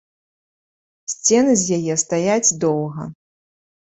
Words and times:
Сцены 1.13 1.53
з 1.63 1.77
яе 1.77 1.93
стаяць 2.03 2.55
доўга. 2.63 3.03